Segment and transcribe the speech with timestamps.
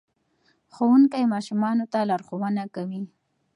[0.73, 3.01] ښوونکی ماشومانو ته لارښوونه کوي.